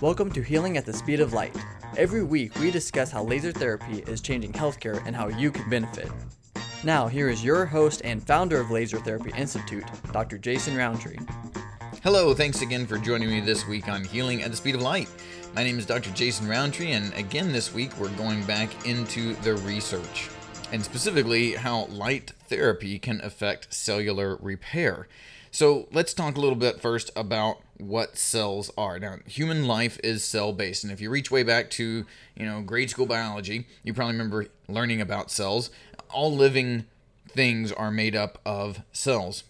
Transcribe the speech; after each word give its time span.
Welcome 0.00 0.32
to 0.32 0.40
Healing 0.40 0.78
at 0.78 0.86
the 0.86 0.94
Speed 0.94 1.20
of 1.20 1.34
Light. 1.34 1.54
Every 1.94 2.24
week, 2.24 2.58
we 2.58 2.70
discuss 2.70 3.10
how 3.10 3.22
laser 3.22 3.52
therapy 3.52 3.98
is 4.06 4.22
changing 4.22 4.54
healthcare 4.54 5.06
and 5.06 5.14
how 5.14 5.28
you 5.28 5.50
can 5.50 5.68
benefit. 5.68 6.10
Now, 6.82 7.06
here 7.06 7.28
is 7.28 7.44
your 7.44 7.66
host 7.66 8.00
and 8.02 8.26
founder 8.26 8.58
of 8.58 8.70
Laser 8.70 8.98
Therapy 8.98 9.30
Institute, 9.36 9.84
Dr. 10.10 10.38
Jason 10.38 10.74
Roundtree. 10.74 11.18
Hello, 12.02 12.32
thanks 12.32 12.62
again 12.62 12.86
for 12.86 12.96
joining 12.96 13.28
me 13.28 13.40
this 13.40 13.68
week 13.68 13.88
on 13.88 14.02
Healing 14.02 14.42
at 14.42 14.50
the 14.50 14.56
Speed 14.56 14.76
of 14.76 14.80
Light. 14.80 15.10
My 15.54 15.62
name 15.62 15.78
is 15.78 15.84
Dr. 15.84 16.10
Jason 16.12 16.48
Roundtree, 16.48 16.92
and 16.92 17.12
again 17.12 17.52
this 17.52 17.74
week 17.74 17.94
we're 17.98 18.08
going 18.16 18.42
back 18.44 18.86
into 18.86 19.34
the 19.42 19.56
research, 19.56 20.30
and 20.72 20.82
specifically 20.82 21.52
how 21.52 21.84
light 21.88 22.32
therapy 22.48 22.98
can 22.98 23.20
affect 23.20 23.74
cellular 23.74 24.38
repair. 24.40 25.08
So 25.50 25.88
let's 25.92 26.14
talk 26.14 26.36
a 26.36 26.40
little 26.40 26.56
bit 26.56 26.80
first 26.80 27.10
about 27.16 27.58
what 27.76 28.16
cells 28.16 28.70
are. 28.78 28.98
Now, 28.98 29.16
human 29.26 29.66
life 29.66 29.98
is 30.04 30.22
cell 30.22 30.52
based, 30.52 30.84
and 30.84 30.92
if 30.92 31.00
you 31.00 31.10
reach 31.10 31.30
way 31.30 31.42
back 31.42 31.70
to 31.70 32.06
you 32.36 32.46
know 32.46 32.62
grade 32.62 32.90
school 32.90 33.06
biology, 33.06 33.66
you 33.82 33.92
probably 33.92 34.12
remember 34.12 34.46
learning 34.68 35.00
about 35.00 35.30
cells. 35.30 35.70
All 36.10 36.34
living 36.34 36.84
things 37.28 37.72
are 37.72 37.90
made 37.90 38.14
up 38.14 38.38
of 38.46 38.82
cells, 38.92 39.42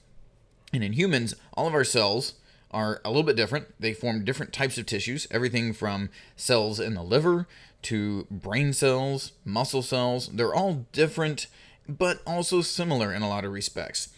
and 0.72 0.82
in 0.82 0.94
humans, 0.94 1.34
all 1.54 1.66
of 1.66 1.74
our 1.74 1.84
cells 1.84 2.34
are 2.70 3.00
a 3.04 3.08
little 3.08 3.22
bit 3.22 3.36
different. 3.36 3.66
They 3.78 3.92
form 3.92 4.24
different 4.24 4.52
types 4.52 4.78
of 4.78 4.86
tissues, 4.86 5.26
everything 5.30 5.72
from 5.72 6.08
cells 6.36 6.80
in 6.80 6.94
the 6.94 7.02
liver 7.02 7.46
to 7.82 8.26
brain 8.30 8.72
cells, 8.72 9.32
muscle 9.44 9.82
cells. 9.82 10.28
They're 10.28 10.54
all 10.54 10.86
different, 10.92 11.46
but 11.88 12.22
also 12.26 12.62
similar 12.62 13.12
in 13.12 13.22
a 13.22 13.28
lot 13.28 13.44
of 13.44 13.52
respects. 13.52 14.08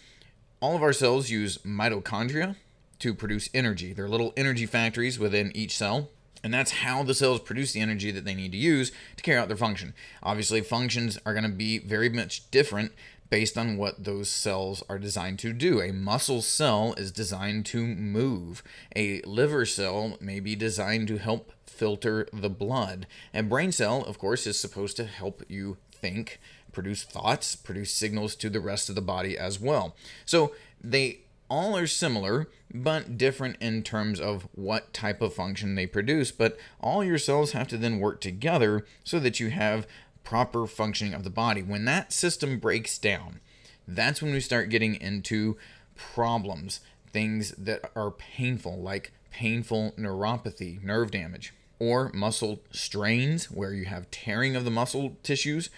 All 0.62 0.76
of 0.76 0.82
our 0.82 0.92
cells 0.92 1.28
use 1.28 1.58
mitochondria, 1.58 2.54
to 3.02 3.14
produce 3.14 3.50
energy. 3.52 3.92
They're 3.92 4.08
little 4.08 4.32
energy 4.36 4.64
factories 4.64 5.18
within 5.18 5.50
each 5.56 5.76
cell. 5.76 6.08
And 6.44 6.54
that's 6.54 6.70
how 6.70 7.02
the 7.02 7.14
cells 7.14 7.40
produce 7.40 7.72
the 7.72 7.80
energy 7.80 8.12
that 8.12 8.24
they 8.24 8.34
need 8.34 8.52
to 8.52 8.58
use 8.58 8.92
to 9.16 9.24
carry 9.24 9.38
out 9.38 9.48
their 9.48 9.56
function. 9.56 9.92
Obviously, 10.22 10.60
functions 10.60 11.18
are 11.26 11.34
going 11.34 11.42
to 11.42 11.50
be 11.50 11.80
very 11.80 12.08
much 12.08 12.48
different 12.52 12.92
based 13.28 13.58
on 13.58 13.76
what 13.76 14.04
those 14.04 14.28
cells 14.28 14.84
are 14.88 15.00
designed 15.00 15.40
to 15.40 15.52
do. 15.52 15.80
A 15.80 15.92
muscle 15.92 16.42
cell 16.42 16.94
is 16.96 17.10
designed 17.10 17.66
to 17.66 17.84
move, 17.84 18.62
a 18.94 19.20
liver 19.22 19.66
cell 19.66 20.16
may 20.20 20.38
be 20.38 20.54
designed 20.54 21.08
to 21.08 21.18
help 21.18 21.52
filter 21.66 22.28
the 22.32 22.50
blood. 22.50 23.08
A 23.34 23.42
brain 23.42 23.72
cell, 23.72 24.04
of 24.04 24.16
course, 24.16 24.46
is 24.46 24.60
supposed 24.60 24.96
to 24.98 25.06
help 25.06 25.42
you 25.48 25.78
think, 25.90 26.38
produce 26.72 27.04
thoughts, 27.04 27.54
produce 27.54 27.92
signals 27.92 28.34
to 28.36 28.50
the 28.50 28.60
rest 28.60 28.88
of 28.88 28.94
the 28.94 29.02
body 29.02 29.36
as 29.36 29.60
well. 29.60 29.94
So 30.24 30.54
they 30.80 31.20
all 31.48 31.76
are 31.76 31.86
similar, 31.86 32.48
but 32.72 33.18
different 33.18 33.56
in 33.60 33.82
terms 33.82 34.18
of 34.18 34.48
what 34.54 34.94
type 34.94 35.20
of 35.20 35.34
function 35.34 35.74
they 35.74 35.86
produce. 35.86 36.32
But 36.32 36.56
all 36.80 37.04
your 37.04 37.18
cells 37.18 37.52
have 37.52 37.68
to 37.68 37.76
then 37.76 37.98
work 37.98 38.20
together 38.20 38.86
so 39.04 39.20
that 39.20 39.38
you 39.38 39.50
have 39.50 39.86
proper 40.24 40.66
functioning 40.66 41.14
of 41.14 41.24
the 41.24 41.30
body. 41.30 41.62
When 41.62 41.84
that 41.84 42.12
system 42.12 42.58
breaks 42.58 42.96
down, 42.96 43.40
that's 43.86 44.22
when 44.22 44.32
we 44.32 44.40
start 44.40 44.70
getting 44.70 44.94
into 44.94 45.58
problems, 45.94 46.80
things 47.12 47.50
that 47.52 47.90
are 47.94 48.10
painful, 48.10 48.80
like 48.80 49.12
painful 49.30 49.92
neuropathy, 49.98 50.82
nerve 50.82 51.10
damage, 51.10 51.52
or 51.78 52.10
muscle 52.14 52.60
strains, 52.70 53.50
where 53.50 53.74
you 53.74 53.84
have 53.84 54.10
tearing 54.10 54.56
of 54.56 54.64
the 54.64 54.70
muscle 54.70 55.16
tissues 55.22 55.68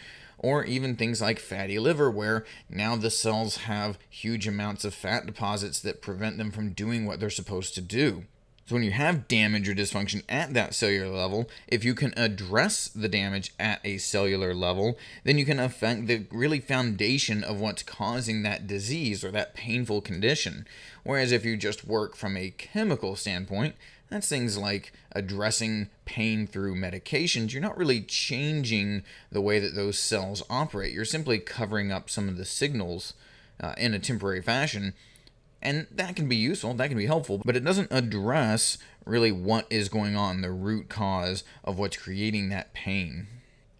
or 0.45 0.62
even 0.67 0.95
things 0.95 1.23
like 1.23 1.39
fatty 1.39 1.78
liver, 1.78 2.11
where 2.11 2.45
now 2.69 2.97
the 2.97 3.09
cells 3.09 3.56
have 3.56 3.98
huge 4.11 4.47
amounts 4.47 4.84
of 4.84 4.92
fat 4.92 5.25
deposits 5.25 5.81
that 5.81 6.03
prevent 6.03 6.37
them 6.37 6.50
from 6.50 6.75
doing 6.75 7.06
what 7.06 7.19
they're 7.19 7.31
supposed 7.31 7.75
to 7.75 7.81
do. 7.81 8.25
So, 8.67 8.75
when 8.75 8.83
you 8.83 8.91
have 8.91 9.27
damage 9.27 9.69
or 9.70 9.75
dysfunction 9.75 10.22
at 10.28 10.53
that 10.53 10.75
cellular 10.75 11.09
level, 11.09 11.48
if 11.67 11.83
you 11.83 11.95
can 11.95 12.12
address 12.17 12.89
the 12.89 13.09
damage 13.09 13.55
at 13.59 13.81
a 13.84 13.97
cellular 13.97 14.55
level, 14.55 14.98
then 15.22 15.39
you 15.39 15.47
can 15.47 15.59
affect 15.59 16.06
the 16.06 16.27
really 16.31 16.60
foundation 16.60 17.43
of 17.43 17.59
what's 17.59 17.83
causing 17.83 18.43
that 18.43 18.66
disease 18.66 19.25
or 19.25 19.31
that 19.31 19.54
painful 19.54 20.03
condition. 20.03 20.66
Whereas 21.04 21.33
if 21.33 21.47
you 21.47 21.56
just 21.56 21.87
work 21.87 22.16
from 22.16 22.37
a 22.37 22.50
chemical 22.50 23.16
standpoint, 23.16 23.77
that's 24.14 24.28
things 24.28 24.56
like 24.56 24.92
addressing 25.12 25.88
pain 26.04 26.47
through 26.47 26.76
medications. 26.76 27.52
You're 27.52 27.60
not 27.60 27.76
really 27.76 28.00
changing 28.00 29.02
the 29.32 29.41
way 29.41 29.58
that 29.58 29.75
those 29.75 29.98
cells 29.98 30.42
operate. 30.48 30.92
You're 30.92 31.04
simply 31.04 31.38
covering 31.38 31.91
up 31.91 32.08
some 32.08 32.28
of 32.28 32.36
the 32.36 32.44
signals 32.44 33.14
uh, 33.60 33.74
in 33.76 33.92
a 33.92 33.98
temporary 33.98 34.41
fashion. 34.41 34.94
And 35.60 35.88
that 35.91 36.14
can 36.14 36.28
be 36.28 36.36
useful, 36.36 36.74
that 36.74 36.88
can 36.88 36.98
be 36.98 37.06
helpful, 37.06 37.41
but 37.44 37.56
it 37.56 37.64
doesn't 37.64 37.88
address 37.91 38.78
really 39.04 39.32
what 39.32 39.66
is 39.70 39.88
going 39.88 40.14
on, 40.14 40.42
the 40.42 40.50
root 40.50 40.88
cause 40.88 41.42
of 41.64 41.78
what's 41.78 41.97
creating 41.97 42.50
that 42.50 42.74
pain. 42.74 43.26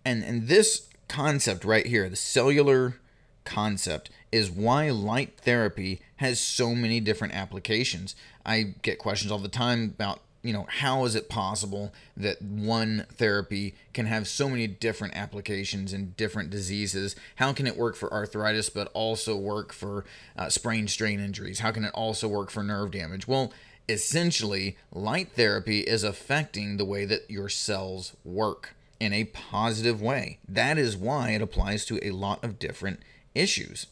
And, 0.05 0.25
and 0.25 0.49
this 0.49 0.89
concept 1.09 1.65
right 1.65 1.87
here, 1.87 2.09
the 2.09 2.17
cellular 2.17 2.99
concept, 3.45 4.11
is 4.33 4.51
why 4.51 4.91
light 4.91 5.39
therapy 5.39 6.01
has 6.17 6.41
so 6.41 6.75
many 6.75 7.01
different 7.01 7.35
applications. 7.35 8.17
I 8.45 8.75
get 8.83 8.99
questions 8.99 9.31
all 9.31 9.39
the 9.39 9.49
time 9.49 9.93
about, 9.95 10.21
you 10.45 10.53
know, 10.53 10.67
how 10.69 11.07
is 11.07 11.15
it 11.15 11.31
possible 11.31 11.93
that 12.17 12.41
one 12.43 13.07
therapy 13.15 13.75
can 13.95 14.05
have 14.05 14.29
so 14.29 14.49
many 14.49 14.67
different 14.67 15.17
applications 15.17 15.95
in 15.95 16.13
different 16.19 16.51
diseases? 16.51 17.17
How 17.37 17.55
can 17.55 17.67
it 17.67 17.79
work 17.79 17.97
for 17.97 18.13
arthritis 18.13 18.69
but 18.69 18.91
also 18.93 19.37
work 19.37 19.73
for 19.73 20.05
uh, 20.37 20.51
sprain 20.51 20.87
strain 20.87 21.19
injuries? 21.19 21.61
How 21.61 21.73
can 21.73 21.85
it 21.85 21.95
also 21.95 22.29
work 22.29 22.51
for 22.51 22.63
nerve 22.63 22.91
damage? 22.91 23.27
Well, 23.27 23.55
essentially, 23.89 24.77
light 24.93 25.31
therapy 25.33 25.81
is 25.81 26.05
affecting 26.05 26.77
the 26.77 26.85
way 26.85 27.07
that 27.07 27.31
your 27.31 27.49
cells 27.49 28.15
work 28.23 28.75
in 29.01 29.15
a 29.15 29.25
positive 29.25 30.03
way. 30.03 30.39
That 30.47 30.77
is 30.77 30.95
why 30.95 31.31
it 31.31 31.43
applies 31.43 31.87
to 31.87 31.99
a 32.07 32.11
lot 32.11 32.45
of 32.45 32.59
different 32.59 33.01
issues. 33.35 33.87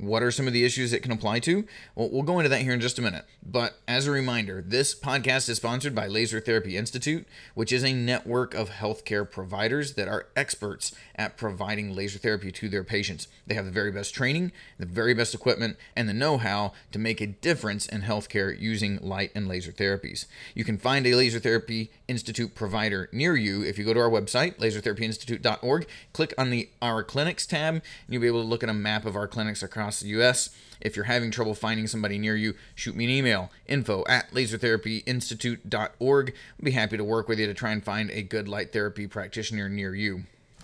What 0.00 0.22
are 0.22 0.30
some 0.30 0.46
of 0.46 0.54
the 0.54 0.64
issues 0.64 0.94
it 0.94 1.02
can 1.02 1.12
apply 1.12 1.40
to? 1.40 1.66
Well, 1.94 2.08
we'll 2.10 2.22
go 2.22 2.38
into 2.38 2.48
that 2.48 2.62
here 2.62 2.72
in 2.72 2.80
just 2.80 2.98
a 2.98 3.02
minute. 3.02 3.26
But 3.44 3.78
as 3.86 4.06
a 4.06 4.10
reminder, 4.10 4.64
this 4.66 4.98
podcast 4.98 5.50
is 5.50 5.58
sponsored 5.58 5.94
by 5.94 6.06
Laser 6.06 6.40
Therapy 6.40 6.78
Institute, 6.78 7.26
which 7.54 7.70
is 7.70 7.84
a 7.84 7.92
network 7.92 8.54
of 8.54 8.70
healthcare 8.70 9.30
providers 9.30 9.94
that 9.94 10.08
are 10.08 10.28
experts 10.34 10.94
at 11.16 11.36
providing 11.36 11.94
laser 11.94 12.18
therapy 12.18 12.50
to 12.50 12.70
their 12.70 12.82
patients. 12.82 13.28
They 13.46 13.54
have 13.54 13.66
the 13.66 13.70
very 13.70 13.92
best 13.92 14.14
training, 14.14 14.52
the 14.78 14.86
very 14.86 15.12
best 15.12 15.34
equipment, 15.34 15.76
and 15.94 16.08
the 16.08 16.14
know 16.14 16.38
how 16.38 16.72
to 16.92 16.98
make 16.98 17.20
a 17.20 17.26
difference 17.26 17.84
in 17.84 18.00
healthcare 18.00 18.58
using 18.58 18.98
light 19.02 19.32
and 19.34 19.48
laser 19.48 19.70
therapies. 19.70 20.24
You 20.54 20.64
can 20.64 20.78
find 20.78 21.06
a 21.06 21.14
Laser 21.14 21.40
Therapy 21.40 21.90
Institute 22.08 22.54
provider 22.54 23.10
near 23.12 23.36
you 23.36 23.62
if 23.62 23.78
you 23.78 23.84
go 23.84 23.92
to 23.92 24.00
our 24.00 24.08
website, 24.08 24.56
lasertherapyinstitute.org, 24.56 25.86
click 26.14 26.32
on 26.38 26.48
the 26.48 26.70
Our 26.80 27.04
Clinics 27.04 27.44
tab, 27.44 27.74
and 27.74 27.82
you'll 28.08 28.22
be 28.22 28.28
able 28.28 28.42
to 28.42 28.48
look 28.48 28.62
at 28.62 28.70
a 28.70 28.74
map 28.74 29.04
of 29.04 29.14
our 29.14 29.28
clinics 29.28 29.62
across 29.62 29.89
the 29.98 30.08
U.S. 30.10 30.50
If 30.80 30.94
you're 30.94 31.06
having 31.06 31.32
trouble 31.32 31.54
finding 31.54 31.88
somebody 31.88 32.18
near 32.18 32.36
you, 32.36 32.54
shoot 32.74 32.94
me 32.94 33.04
an 33.04 33.10
email 33.10 33.50
info 33.66 34.04
at 34.08 34.30
lasertherapyinstitute.org. 34.30 36.28
I'll 36.30 36.64
be 36.64 36.70
happy 36.70 36.96
to 36.96 37.04
work 37.04 37.28
with 37.28 37.40
you 37.40 37.46
to 37.46 37.54
try 37.54 37.72
and 37.72 37.84
find 37.84 38.10
a 38.10 38.22
good 38.22 38.48
light 38.48 38.72
therapy 38.72 39.06
practitioner 39.08 39.68
near 39.68 39.94
you. 39.94 40.22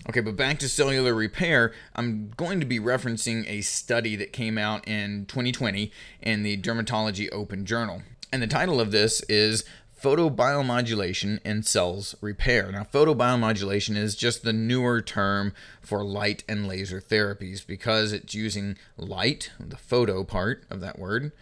Okay, 0.09 0.21
but 0.21 0.37
back 0.37 0.59
to 0.59 0.69
cellular 0.69 1.13
repair, 1.13 1.73
I'm 1.95 2.31
going 2.37 2.59
to 2.61 2.65
be 2.65 2.79
referencing 2.79 3.45
a 3.49 3.61
study 3.61 4.15
that 4.15 4.31
came 4.31 4.57
out 4.57 4.87
in 4.87 5.25
2020 5.25 5.91
in 6.21 6.43
the 6.43 6.55
Dermatology 6.57 7.27
Open 7.31 7.65
Journal. 7.65 8.03
And 8.31 8.41
the 8.41 8.47
title 8.47 8.79
of 8.79 8.91
this 8.91 9.21
is 9.27 9.65
Photobiomodulation 10.07 11.41
in 11.43 11.63
Cells 11.63 12.15
Repair. 12.21 12.71
Now, 12.71 12.83
photobiomodulation 12.83 13.97
is 13.97 14.15
just 14.15 14.41
the 14.41 14.53
newer 14.53 15.01
term 15.01 15.51
for 15.81 16.01
light 16.01 16.45
and 16.47 16.65
laser 16.65 17.01
therapies 17.01 17.67
because 17.67 18.13
it's 18.13 18.33
using 18.33 18.77
light, 18.95 19.51
the 19.59 19.75
photo 19.75 20.23
part 20.23 20.63
of 20.69 20.79
that 20.79 20.97
word, 20.97 21.33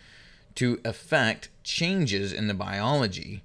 to 0.55 0.79
affect 0.83 1.49
changes 1.63 2.33
in 2.33 2.47
the 2.47 2.55
biology 2.55 3.43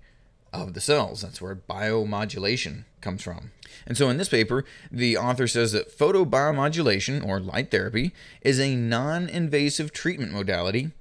of 0.54 0.72
the 0.72 0.80
cells. 0.80 1.20
That's 1.20 1.42
where 1.42 1.54
biomodulation 1.54 2.84
comes 3.02 3.22
from. 3.22 3.50
And 3.86 3.98
so 3.98 4.08
in 4.08 4.16
this 4.16 4.30
paper, 4.30 4.64
the 4.90 5.18
author 5.18 5.46
says 5.46 5.72
that 5.72 5.94
photobiomodulation, 5.98 7.22
or 7.26 7.40
light 7.40 7.70
therapy, 7.70 8.12
is 8.40 8.58
a 8.58 8.74
non 8.74 9.28
invasive 9.28 9.92
treatment 9.92 10.32
modality 10.32 10.92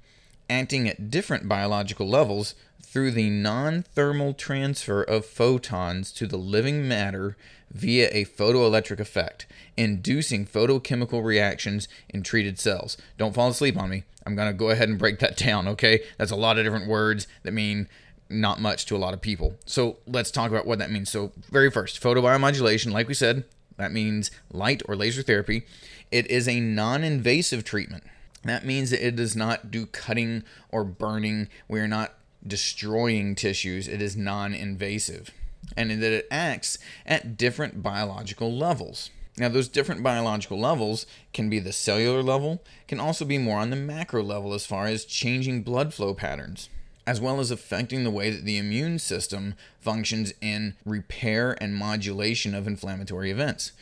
acting 0.50 0.88
at 0.88 1.10
different 1.10 1.48
biological 1.48 2.06
levels 2.06 2.54
through 2.82 3.12
the 3.12 3.30
non 3.30 3.82
thermal 3.82 4.34
transfer 4.34 5.02
of 5.02 5.24
photons 5.24 6.12
to 6.12 6.26
the 6.26 6.36
living 6.36 6.86
matter 6.86 7.36
via 7.70 8.08
a 8.12 8.24
photoelectric 8.24 8.98
effect, 8.98 9.46
inducing 9.76 10.44
photochemical 10.44 11.24
reactions 11.24 11.88
in 12.08 12.22
treated 12.22 12.58
cells. 12.58 12.96
Don't 13.16 13.34
fall 13.34 13.48
asleep 13.48 13.76
on 13.76 13.90
me. 13.90 14.04
I'm 14.26 14.34
going 14.34 14.48
to 14.48 14.54
go 14.54 14.70
ahead 14.70 14.88
and 14.88 14.98
break 14.98 15.18
that 15.20 15.36
down, 15.36 15.68
okay? 15.68 16.02
That's 16.18 16.32
a 16.32 16.36
lot 16.36 16.58
of 16.58 16.64
different 16.64 16.88
words 16.88 17.26
that 17.42 17.52
mean 17.52 17.88
not 18.28 18.60
much 18.60 18.86
to 18.86 18.96
a 18.96 18.98
lot 18.98 19.14
of 19.14 19.20
people. 19.20 19.56
So 19.66 19.98
let's 20.06 20.30
talk 20.30 20.50
about 20.50 20.66
what 20.66 20.78
that 20.78 20.90
means. 20.90 21.10
So, 21.10 21.32
very 21.50 21.70
first, 21.70 22.00
photobiomodulation, 22.00 22.92
like 22.92 23.08
we 23.08 23.14
said, 23.14 23.44
that 23.76 23.92
means 23.92 24.30
light 24.52 24.82
or 24.86 24.94
laser 24.94 25.22
therapy. 25.22 25.64
It 26.10 26.30
is 26.30 26.46
a 26.46 26.60
non 26.60 27.02
invasive 27.02 27.64
treatment. 27.64 28.04
That 28.44 28.64
means 28.64 28.90
that 28.90 29.06
it 29.06 29.16
does 29.16 29.36
not 29.36 29.70
do 29.70 29.86
cutting 29.86 30.44
or 30.70 30.84
burning. 30.84 31.48
We 31.68 31.80
are 31.80 31.88
not 31.88 32.14
destroying 32.46 33.34
tissues, 33.34 33.88
it 33.88 34.00
is 34.02 34.16
non 34.16 34.54
invasive. 34.54 35.30
and 35.76 35.90
that 35.90 36.12
it 36.12 36.26
acts 36.30 36.78
at 37.06 37.36
different 37.36 37.82
biological 37.82 38.52
levels. 38.52 39.10
Now, 39.36 39.48
those 39.48 39.68
different 39.68 40.02
biological 40.02 40.58
levels 40.58 41.06
can 41.32 41.48
be 41.48 41.60
the 41.60 41.72
cellular 41.72 42.22
level, 42.22 42.62
can 42.88 42.98
also 42.98 43.24
be 43.24 43.38
more 43.38 43.58
on 43.58 43.70
the 43.70 43.76
macro 43.76 44.22
level 44.22 44.52
as 44.52 44.66
far 44.66 44.86
as 44.86 45.04
changing 45.04 45.62
blood 45.62 45.94
flow 45.94 46.12
patterns, 46.12 46.68
as 47.06 47.20
well 47.20 47.40
as 47.40 47.50
affecting 47.50 48.04
the 48.04 48.10
way 48.10 48.30
that 48.30 48.44
the 48.44 48.58
immune 48.58 48.98
system 48.98 49.54
functions 49.80 50.32
in 50.40 50.74
repair 50.84 51.56
and 51.60 51.74
modulation 51.74 52.54
of 52.54 52.66
inflammatory 52.66 53.30
events. 53.30 53.72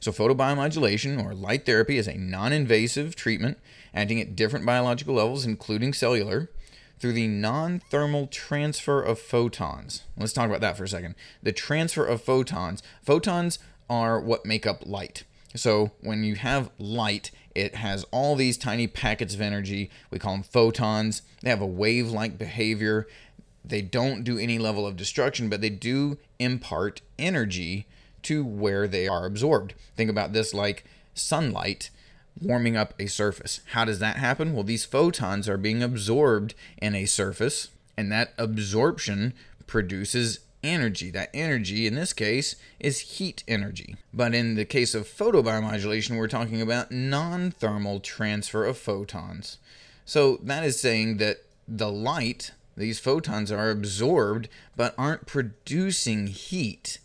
So, 0.00 0.10
photobiomodulation 0.10 1.22
or 1.22 1.34
light 1.34 1.66
therapy 1.66 1.98
is 1.98 2.08
a 2.08 2.16
non 2.16 2.52
invasive 2.52 3.14
treatment 3.14 3.58
acting 3.94 4.20
at 4.20 4.34
different 4.34 4.66
biological 4.66 5.14
levels, 5.14 5.44
including 5.44 5.92
cellular, 5.92 6.50
through 7.04 7.12
the 7.12 7.28
non 7.28 7.80
thermal 7.90 8.26
transfer 8.26 9.02
of 9.02 9.18
photons. 9.18 10.04
Let's 10.16 10.32
talk 10.32 10.48
about 10.48 10.62
that 10.62 10.78
for 10.78 10.84
a 10.84 10.88
second. 10.88 11.16
The 11.42 11.52
transfer 11.52 12.02
of 12.02 12.22
photons. 12.22 12.82
Photons 13.02 13.58
are 13.90 14.18
what 14.18 14.46
make 14.46 14.66
up 14.66 14.86
light. 14.86 15.24
So 15.54 15.90
when 16.00 16.24
you 16.24 16.36
have 16.36 16.70
light, 16.78 17.30
it 17.54 17.74
has 17.74 18.06
all 18.10 18.36
these 18.36 18.56
tiny 18.56 18.86
packets 18.86 19.34
of 19.34 19.42
energy. 19.42 19.90
We 20.10 20.18
call 20.18 20.32
them 20.32 20.44
photons. 20.44 21.20
They 21.42 21.50
have 21.50 21.60
a 21.60 21.66
wave 21.66 22.08
like 22.08 22.38
behavior. 22.38 23.06
They 23.62 23.82
don't 23.82 24.24
do 24.24 24.38
any 24.38 24.58
level 24.58 24.86
of 24.86 24.96
destruction, 24.96 25.50
but 25.50 25.60
they 25.60 25.68
do 25.68 26.16
impart 26.38 27.02
energy 27.18 27.86
to 28.22 28.42
where 28.42 28.88
they 28.88 29.06
are 29.06 29.26
absorbed. 29.26 29.74
Think 29.94 30.08
about 30.08 30.32
this 30.32 30.54
like 30.54 30.86
sunlight 31.12 31.90
warming 32.40 32.76
up 32.76 32.94
a 32.98 33.06
surface. 33.06 33.60
How 33.72 33.84
does 33.84 33.98
that 34.00 34.16
happen? 34.16 34.52
Well, 34.52 34.64
these 34.64 34.84
photons 34.84 35.48
are 35.48 35.56
being 35.56 35.82
absorbed 35.82 36.54
in 36.78 36.94
a 36.94 37.06
surface, 37.06 37.68
and 37.96 38.10
that 38.12 38.32
absorption 38.38 39.34
produces 39.66 40.40
energy. 40.62 41.10
That 41.10 41.30
energy, 41.32 41.86
in 41.86 41.94
this 41.94 42.12
case, 42.12 42.56
is 42.80 42.98
heat 43.00 43.44
energy. 43.46 43.96
But 44.12 44.34
in 44.34 44.54
the 44.54 44.64
case 44.64 44.94
of 44.94 45.06
photobiomodulation, 45.06 46.16
we're 46.16 46.28
talking 46.28 46.60
about 46.60 46.90
non 46.90 47.50
thermal 47.50 48.00
transfer 48.00 48.64
of 48.64 48.78
photons. 48.78 49.58
So 50.04 50.38
that 50.42 50.64
is 50.64 50.80
saying 50.80 51.18
that 51.18 51.38
the 51.68 51.90
light, 51.90 52.52
these 52.76 52.98
photons 52.98 53.52
are 53.52 53.70
absorbed 53.70 54.48
but 54.76 54.94
aren't 54.98 55.26
producing 55.26 56.26
heat. 56.26 56.98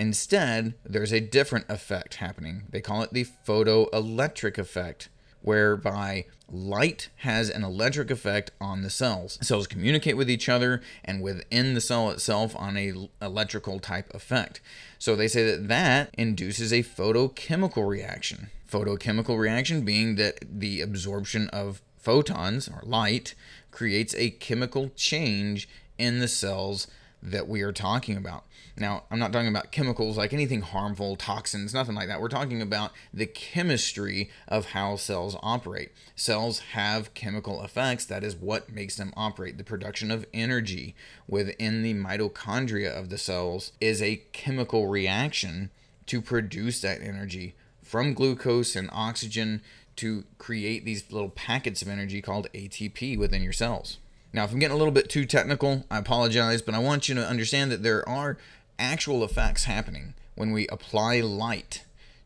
Instead, 0.00 0.72
there's 0.82 1.12
a 1.12 1.20
different 1.20 1.66
effect 1.68 2.14
happening. 2.14 2.62
They 2.70 2.80
call 2.80 3.02
it 3.02 3.12
the 3.12 3.26
photoelectric 3.46 4.56
effect 4.56 5.10
whereby 5.42 6.24
light 6.48 7.10
has 7.16 7.50
an 7.50 7.62
electric 7.62 8.10
effect 8.10 8.50
on 8.62 8.80
the 8.80 8.88
cells. 8.88 9.38
Cells 9.42 9.66
communicate 9.66 10.16
with 10.16 10.30
each 10.30 10.48
other 10.48 10.80
and 11.04 11.20
within 11.20 11.74
the 11.74 11.82
cell 11.82 12.08
itself 12.08 12.56
on 12.56 12.78
a 12.78 13.10
electrical 13.20 13.78
type 13.78 14.10
effect. 14.14 14.62
So 14.98 15.14
they 15.14 15.28
say 15.28 15.44
that 15.50 15.68
that 15.68 16.14
induces 16.16 16.72
a 16.72 16.82
photochemical 16.82 17.86
reaction. 17.86 18.48
Photochemical 18.70 19.38
reaction 19.38 19.82
being 19.82 20.16
that 20.16 20.38
the 20.50 20.80
absorption 20.80 21.50
of 21.50 21.82
photons 21.98 22.70
or 22.70 22.80
light 22.84 23.34
creates 23.70 24.14
a 24.14 24.30
chemical 24.30 24.88
change 24.96 25.68
in 25.98 26.20
the 26.20 26.28
cells 26.28 26.86
that 27.22 27.48
we 27.48 27.62
are 27.62 27.72
talking 27.72 28.16
about. 28.16 28.44
Now, 28.76 29.04
I'm 29.10 29.18
not 29.18 29.32
talking 29.32 29.48
about 29.48 29.72
chemicals 29.72 30.16
like 30.16 30.32
anything 30.32 30.62
harmful, 30.62 31.16
toxins, 31.16 31.74
nothing 31.74 31.94
like 31.94 32.08
that. 32.08 32.20
We're 32.20 32.28
talking 32.28 32.62
about 32.62 32.92
the 33.12 33.26
chemistry 33.26 34.30
of 34.48 34.66
how 34.66 34.96
cells 34.96 35.36
operate. 35.42 35.92
Cells 36.16 36.60
have 36.72 37.12
chemical 37.14 37.62
effects. 37.62 38.06
That 38.06 38.24
is 38.24 38.36
what 38.36 38.72
makes 38.72 38.96
them 38.96 39.12
operate. 39.16 39.58
The 39.58 39.64
production 39.64 40.10
of 40.10 40.26
energy 40.32 40.94
within 41.28 41.82
the 41.82 41.94
mitochondria 41.94 42.90
of 42.90 43.10
the 43.10 43.18
cells 43.18 43.72
is 43.80 44.00
a 44.00 44.22
chemical 44.32 44.86
reaction 44.86 45.70
to 46.06 46.22
produce 46.22 46.80
that 46.80 47.02
energy 47.02 47.54
from 47.82 48.14
glucose 48.14 48.76
and 48.76 48.88
oxygen 48.92 49.60
to 49.96 50.24
create 50.38 50.84
these 50.84 51.12
little 51.12 51.28
packets 51.28 51.82
of 51.82 51.88
energy 51.88 52.22
called 52.22 52.48
ATP 52.54 53.18
within 53.18 53.42
your 53.42 53.52
cells. 53.52 53.98
Now, 54.32 54.44
if 54.44 54.52
I'm 54.52 54.58
getting 54.58 54.74
a 54.74 54.78
little 54.78 54.92
bit 54.92 55.08
too 55.08 55.26
technical, 55.26 55.84
I 55.90 55.98
apologize, 55.98 56.62
but 56.62 56.74
I 56.74 56.78
want 56.78 57.08
you 57.08 57.14
to 57.16 57.26
understand 57.26 57.72
that 57.72 57.82
there 57.82 58.08
are 58.08 58.38
actual 58.78 59.24
effects 59.24 59.64
happening 59.64 60.14
when 60.36 60.52
we 60.52 60.68
apply 60.68 61.20
light 61.20 61.84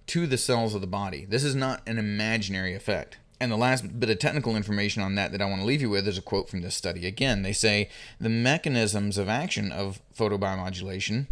to 0.08 0.26
the 0.26 0.36
cells 0.36 0.74
of 0.74 0.80
the 0.82 0.86
body. 0.86 1.24
This 1.24 1.44
is 1.44 1.54
not 1.54 1.82
an 1.86 1.98
imaginary 1.98 2.74
effect. 2.74 3.16
And 3.40 3.50
the 3.50 3.56
last 3.56 3.98
bit 3.98 4.10
of 4.10 4.18
technical 4.18 4.54
information 4.54 5.02
on 5.02 5.14
that 5.16 5.32
that 5.32 5.42
I 5.42 5.46
want 5.46 5.60
to 5.60 5.66
leave 5.66 5.80
you 5.80 5.90
with 5.90 6.06
is 6.06 6.18
a 6.18 6.22
quote 6.22 6.48
from 6.48 6.62
this 6.62 6.74
study. 6.74 7.06
Again, 7.06 7.42
they 7.42 7.52
say 7.52 7.88
the 8.20 8.28
mechanisms 8.28 9.18
of 9.18 9.28
action 9.28 9.72
of 9.72 10.00
photobiomodulation 10.16 11.26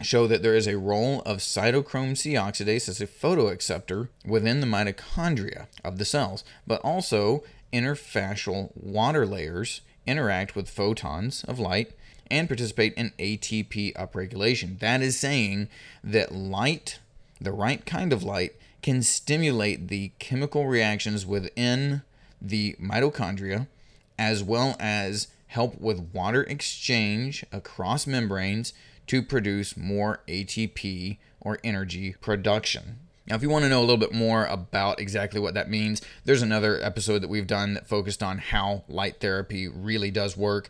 show 0.00 0.26
that 0.26 0.42
there 0.42 0.56
is 0.56 0.66
a 0.66 0.78
role 0.78 1.20
of 1.22 1.38
cytochrome 1.38 2.16
C 2.16 2.32
oxidase 2.32 2.88
as 2.88 3.00
a 3.00 3.06
photoacceptor 3.06 4.08
within 4.24 4.60
the 4.60 4.66
mitochondria 4.66 5.66
of 5.84 5.98
the 5.98 6.04
cells, 6.04 6.44
but 6.66 6.80
also 6.80 7.44
interfacial 7.72 8.70
water 8.76 9.26
layers 9.26 9.80
interact 10.06 10.54
with 10.54 10.68
photons 10.68 11.44
of 11.44 11.58
light 11.58 11.92
and 12.30 12.48
participate 12.48 12.94
in 12.94 13.12
ATP 13.18 13.92
upregulation. 13.94 14.78
That 14.78 15.02
is 15.02 15.18
saying 15.18 15.68
that 16.02 16.32
light, 16.34 16.98
the 17.40 17.52
right 17.52 17.84
kind 17.84 18.12
of 18.12 18.22
light, 18.22 18.54
can 18.82 19.02
stimulate 19.02 19.88
the 19.88 20.12
chemical 20.18 20.66
reactions 20.66 21.24
within 21.24 22.02
the 22.40 22.74
mitochondria 22.80 23.68
as 24.18 24.42
well 24.42 24.76
as 24.80 25.28
help 25.48 25.80
with 25.80 26.10
water 26.12 26.42
exchange 26.44 27.44
across 27.52 28.06
membranes 28.06 28.72
to 29.06 29.22
produce 29.22 29.76
more 29.76 30.20
ATP 30.26 31.18
or 31.40 31.58
energy 31.62 32.16
production. 32.20 32.98
Now, 33.32 33.36
if 33.36 33.42
you 33.42 33.48
want 33.48 33.62
to 33.62 33.70
know 33.70 33.80
a 33.80 33.80
little 33.80 33.96
bit 33.96 34.12
more 34.12 34.44
about 34.44 35.00
exactly 35.00 35.40
what 35.40 35.54
that 35.54 35.70
means, 35.70 36.02
there's 36.26 36.42
another 36.42 36.78
episode 36.82 37.20
that 37.20 37.30
we've 37.30 37.46
done 37.46 37.72
that 37.72 37.88
focused 37.88 38.22
on 38.22 38.36
how 38.36 38.84
light 38.88 39.20
therapy 39.20 39.68
really 39.68 40.10
does 40.10 40.36
work. 40.36 40.68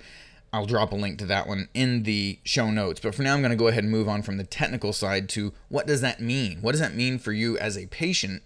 I'll 0.52 0.64
drop 0.64 0.92
a 0.92 0.94
link 0.94 1.18
to 1.18 1.26
that 1.26 1.48
one 1.48 1.68
in 1.74 2.04
the 2.04 2.38
show 2.44 2.70
notes. 2.70 3.00
But 3.00 3.16
for 3.16 3.24
now, 3.24 3.34
I'm 3.34 3.40
going 3.40 3.50
to 3.50 3.56
go 3.56 3.66
ahead 3.66 3.82
and 3.82 3.90
move 3.90 4.08
on 4.08 4.22
from 4.22 4.36
the 4.36 4.44
technical 4.44 4.92
side 4.92 5.28
to 5.30 5.52
what 5.70 5.88
does 5.88 6.02
that 6.02 6.20
mean? 6.20 6.58
What 6.60 6.70
does 6.70 6.80
that 6.80 6.94
mean 6.94 7.18
for 7.18 7.32
you 7.32 7.58
as 7.58 7.76
a 7.76 7.86
patient 7.86 8.44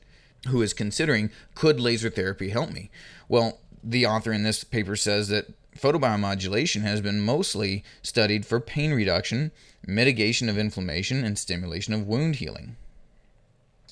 who 0.49 0.63
is 0.63 0.73
considering 0.73 1.31
could 1.55 1.79
laser 1.79 2.09
therapy 2.09 2.49
help 2.49 2.73
me? 2.73 2.91
Well, 3.29 3.61
the 3.85 4.07
author 4.07 4.33
in 4.33 4.45
this 4.45 4.65
paper 4.65 4.97
says 4.97 5.29
that 5.29 5.53
photobiomodulation 5.77 6.81
has 6.81 7.03
been 7.03 7.21
mostly 7.21 7.85
studied 8.01 8.47
for 8.47 8.61
pain 8.61 8.95
reduction, 8.95 9.53
mitigation 9.87 10.49
of 10.49 10.57
inflammation, 10.57 11.23
and 11.23 11.39
stimulation 11.39 11.93
of 11.93 12.07
wound 12.07 12.37
healing. 12.37 12.77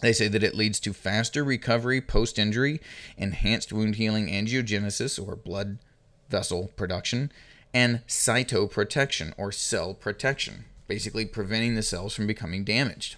They 0.00 0.12
say 0.12 0.28
that 0.28 0.42
it 0.42 0.54
leads 0.54 0.80
to 0.80 0.92
faster 0.92 1.44
recovery 1.44 2.00
post 2.00 2.38
injury, 2.38 2.80
enhanced 3.16 3.72
wound 3.72 3.96
healing 3.96 4.28
angiogenesis 4.28 5.24
or 5.24 5.36
blood 5.36 5.78
vessel 6.28 6.70
production, 6.76 7.32
and 7.72 8.06
cytoprotection 8.06 9.32
or 9.36 9.52
cell 9.52 9.94
protection, 9.94 10.64
basically 10.86 11.24
preventing 11.24 11.74
the 11.74 11.82
cells 11.82 12.14
from 12.14 12.26
becoming 12.26 12.64
damaged. 12.64 13.16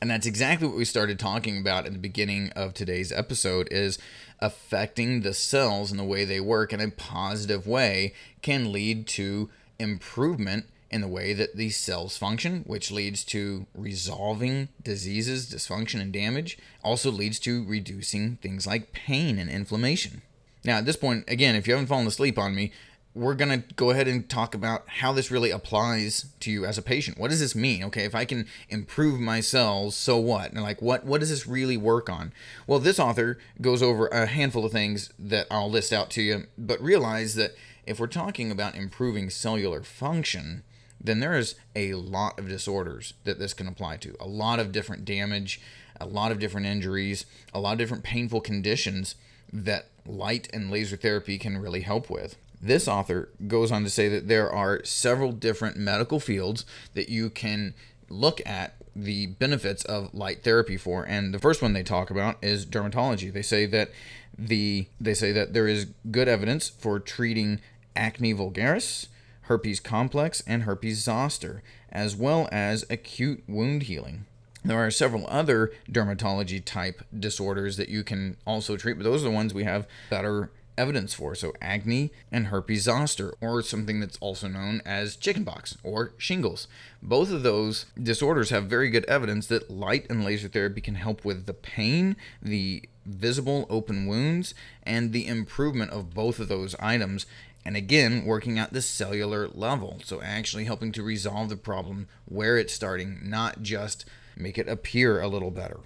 And 0.00 0.10
that's 0.10 0.26
exactly 0.26 0.66
what 0.66 0.76
we 0.76 0.84
started 0.84 1.18
talking 1.18 1.58
about 1.58 1.86
at 1.86 1.92
the 1.92 1.98
beginning 1.98 2.50
of 2.50 2.74
today's 2.74 3.10
episode 3.10 3.68
is 3.70 3.98
affecting 4.40 5.20
the 5.20 5.32
cells 5.32 5.90
and 5.90 5.98
the 5.98 6.04
way 6.04 6.24
they 6.24 6.40
work 6.40 6.72
in 6.72 6.80
a 6.80 6.90
positive 6.90 7.66
way 7.66 8.12
can 8.42 8.70
lead 8.70 9.06
to 9.06 9.48
improvement 9.78 10.66
in 10.94 11.00
the 11.00 11.08
way 11.08 11.32
that 11.32 11.56
these 11.56 11.76
cells 11.76 12.16
function, 12.16 12.62
which 12.68 12.92
leads 12.92 13.24
to 13.24 13.66
resolving 13.74 14.68
diseases, 14.80 15.52
dysfunction, 15.52 16.00
and 16.00 16.12
damage, 16.12 16.56
also 16.84 17.10
leads 17.10 17.40
to 17.40 17.64
reducing 17.64 18.36
things 18.36 18.64
like 18.64 18.92
pain 18.92 19.36
and 19.36 19.50
inflammation. 19.50 20.22
Now, 20.64 20.78
at 20.78 20.86
this 20.86 20.96
point, 20.96 21.24
again, 21.26 21.56
if 21.56 21.66
you 21.66 21.72
haven't 21.72 21.88
fallen 21.88 22.06
asleep 22.06 22.38
on 22.38 22.54
me, 22.54 22.70
we're 23.12 23.34
going 23.34 23.60
to 23.60 23.74
go 23.74 23.90
ahead 23.90 24.06
and 24.06 24.30
talk 24.30 24.54
about 24.54 24.84
how 24.86 25.12
this 25.12 25.32
really 25.32 25.50
applies 25.50 26.26
to 26.38 26.50
you 26.52 26.64
as 26.64 26.78
a 26.78 26.82
patient. 26.82 27.18
What 27.18 27.30
does 27.30 27.40
this 27.40 27.56
mean? 27.56 27.82
Okay, 27.84 28.04
if 28.04 28.14
I 28.14 28.24
can 28.24 28.46
improve 28.68 29.18
my 29.18 29.40
cells, 29.40 29.96
so 29.96 30.16
what? 30.18 30.52
And 30.52 30.62
like 30.62 30.80
what 30.80 31.04
what 31.04 31.18
does 31.18 31.30
this 31.30 31.46
really 31.46 31.76
work 31.76 32.08
on? 32.08 32.32
Well, 32.68 32.78
this 32.78 33.00
author 33.00 33.38
goes 33.60 33.82
over 33.82 34.06
a 34.08 34.26
handful 34.26 34.64
of 34.64 34.70
things 34.70 35.12
that 35.18 35.48
I'll 35.50 35.70
list 35.70 35.92
out 35.92 36.10
to 36.10 36.22
you, 36.22 36.44
but 36.56 36.80
realize 36.80 37.34
that 37.34 37.56
if 37.84 37.98
we're 37.98 38.06
talking 38.06 38.52
about 38.52 38.76
improving 38.76 39.28
cellular 39.28 39.82
function, 39.82 40.62
then 41.04 41.20
there 41.20 41.36
is 41.36 41.54
a 41.76 41.92
lot 41.94 42.38
of 42.38 42.48
disorders 42.48 43.12
that 43.24 43.38
this 43.38 43.54
can 43.54 43.68
apply 43.68 43.98
to. 43.98 44.16
A 44.18 44.26
lot 44.26 44.58
of 44.58 44.72
different 44.72 45.04
damage, 45.04 45.60
a 46.00 46.06
lot 46.06 46.32
of 46.32 46.38
different 46.38 46.66
injuries, 46.66 47.26
a 47.52 47.60
lot 47.60 47.72
of 47.72 47.78
different 47.78 48.02
painful 48.02 48.40
conditions 48.40 49.14
that 49.52 49.88
light 50.06 50.48
and 50.52 50.70
laser 50.70 50.96
therapy 50.96 51.38
can 51.38 51.58
really 51.58 51.82
help 51.82 52.10
with. 52.10 52.36
This 52.60 52.88
author 52.88 53.28
goes 53.46 53.70
on 53.70 53.84
to 53.84 53.90
say 53.90 54.08
that 54.08 54.26
there 54.26 54.50
are 54.50 54.82
several 54.84 55.32
different 55.32 55.76
medical 55.76 56.18
fields 56.18 56.64
that 56.94 57.10
you 57.10 57.28
can 57.28 57.74
look 58.08 58.40
at 58.46 58.74
the 58.96 59.26
benefits 59.26 59.84
of 59.84 60.14
light 60.14 60.42
therapy 60.44 60.76
for 60.76 61.04
and 61.04 61.34
the 61.34 61.38
first 61.38 61.60
one 61.60 61.72
they 61.72 61.82
talk 61.82 62.10
about 62.10 62.36
is 62.42 62.64
dermatology 62.64 63.32
they 63.32 63.42
say 63.42 63.66
that 63.66 63.90
the 64.38 64.86
they 65.00 65.14
say 65.14 65.32
that 65.32 65.52
there 65.52 65.66
is 65.66 65.86
good 66.12 66.28
evidence 66.28 66.68
for 66.68 67.00
treating 67.00 67.60
acne 67.96 68.32
vulgaris 68.32 69.08
herpes 69.44 69.80
simplex, 69.80 70.42
and 70.46 70.64
herpes 70.64 71.04
zoster, 71.04 71.62
as 71.90 72.16
well 72.16 72.48
as 72.52 72.84
acute 72.90 73.42
wound 73.46 73.84
healing. 73.84 74.26
There 74.64 74.78
are 74.78 74.90
several 74.90 75.26
other 75.28 75.72
dermatology 75.90 76.64
type 76.64 77.02
disorders 77.16 77.76
that 77.76 77.90
you 77.90 78.02
can 78.02 78.36
also 78.46 78.76
treat, 78.76 78.94
but 78.94 79.04
those 79.04 79.22
are 79.22 79.28
the 79.28 79.34
ones 79.34 79.52
we 79.52 79.64
have 79.64 79.86
better 80.08 80.50
evidence 80.76 81.14
for. 81.14 81.34
So, 81.34 81.52
acne 81.60 82.10
and 82.32 82.46
herpes 82.46 82.84
zoster, 82.84 83.34
or 83.40 83.62
something 83.62 84.00
that's 84.00 84.18
also 84.18 84.48
known 84.48 84.80
as 84.84 85.16
chickenpox 85.16 85.76
or 85.82 86.12
shingles. 86.18 86.66
Both 87.02 87.30
of 87.30 87.42
those 87.42 87.86
disorders 88.00 88.50
have 88.50 88.64
very 88.64 88.90
good 88.90 89.04
evidence 89.04 89.46
that 89.48 89.70
light 89.70 90.06
and 90.08 90.24
laser 90.24 90.48
therapy 90.48 90.80
can 90.80 90.96
help 90.96 91.24
with 91.24 91.46
the 91.46 91.54
pain, 91.54 92.16
the 92.42 92.88
visible 93.04 93.66
open 93.68 94.06
wounds, 94.06 94.54
and 94.82 95.12
the 95.12 95.26
improvement 95.26 95.90
of 95.90 96.14
both 96.14 96.38
of 96.38 96.48
those 96.48 96.74
items. 96.76 97.26
And 97.64 97.76
again, 97.76 98.24
working 98.24 98.58
at 98.58 98.72
the 98.72 98.82
cellular 98.82 99.48
level. 99.48 100.00
So, 100.04 100.20
actually 100.20 100.64
helping 100.64 100.92
to 100.92 101.02
resolve 101.02 101.48
the 101.48 101.56
problem 101.56 102.08
where 102.26 102.58
it's 102.58 102.74
starting, 102.74 103.20
not 103.22 103.62
just 103.62 104.04
make 104.36 104.58
it 104.58 104.68
appear 104.68 105.20
a 105.20 105.28
little 105.28 105.50
better. 105.50 105.80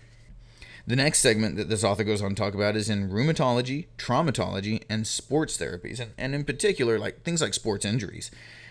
The 0.88 0.96
next 0.96 1.18
segment 1.18 1.56
that 1.56 1.68
this 1.68 1.84
author 1.84 2.02
goes 2.02 2.22
on 2.22 2.30
to 2.30 2.34
talk 2.34 2.54
about 2.54 2.74
is 2.74 2.88
in 2.88 3.10
rheumatology, 3.10 3.88
traumatology, 3.98 4.82
and 4.88 5.06
sports 5.06 5.58
therapies, 5.58 6.00
and, 6.00 6.12
and 6.16 6.34
in 6.34 6.44
particular, 6.44 6.98
like 6.98 7.22
things 7.24 7.42
like 7.42 7.52
sports 7.52 7.84
injuries. 7.84 8.30